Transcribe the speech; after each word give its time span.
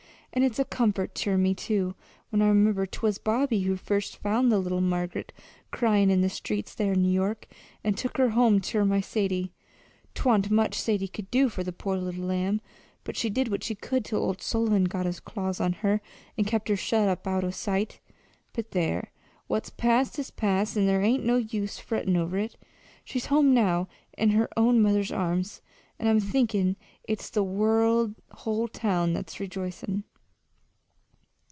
And 0.33 0.45
it's 0.45 0.59
a 0.59 0.63
comfort 0.63 1.13
ter 1.13 1.35
me, 1.37 1.53
too, 1.53 1.93
when 2.29 2.41
I 2.41 2.47
remember 2.47 2.85
'twas 2.85 3.17
Bobby 3.17 3.63
who 3.63 3.75
first 3.75 4.15
found 4.15 4.49
the 4.49 4.59
little 4.59 4.79
Margaret 4.79 5.33
cryin' 5.71 6.09
in 6.09 6.21
the 6.21 6.29
streets 6.29 6.73
there 6.73 6.93
in 6.93 7.01
New 7.01 7.11
York, 7.11 7.49
an' 7.83 7.95
took 7.95 8.15
her 8.15 8.29
home 8.29 8.61
ter 8.61 8.85
my 8.85 9.01
Sadie. 9.01 9.51
'Twa'n't 10.15 10.49
much 10.49 10.75
Sadie 10.79 11.09
could 11.09 11.29
do 11.31 11.49
for 11.49 11.65
the 11.65 11.73
poor 11.73 11.97
little 11.97 12.23
lamb, 12.23 12.61
but 13.03 13.17
she 13.17 13.29
did 13.29 13.49
what 13.49 13.61
she 13.61 13.75
could 13.75 14.05
till 14.05 14.23
old 14.23 14.41
Sullivan 14.41 14.85
got 14.85 15.05
his 15.05 15.19
claws 15.19 15.59
on 15.59 15.73
her 15.73 15.99
and 16.37 16.47
kept 16.47 16.69
her 16.69 16.77
shut 16.77 17.09
up 17.09 17.27
out 17.27 17.43
o' 17.43 17.49
sight. 17.51 17.99
But 18.53 18.71
there! 18.71 19.11
what's 19.47 19.69
past 19.69 20.17
is 20.17 20.31
past, 20.31 20.77
and 20.77 20.87
there 20.87 21.01
ain't 21.01 21.25
no 21.25 21.35
use 21.35 21.77
frettin' 21.77 22.15
over 22.15 22.37
it. 22.37 22.55
She's 23.03 23.25
home 23.25 23.53
now, 23.53 23.89
in 24.17 24.29
her 24.29 24.47
own 24.55 24.81
mother's 24.81 25.11
arms, 25.11 25.61
and 25.99 26.07
I'm 26.07 26.21
thinkin' 26.21 26.77
it's 27.03 27.29
the 27.29 27.43
whole 27.43 28.67
town 28.69 29.11
that's 29.11 29.37
rejoicin'!" 29.41 30.05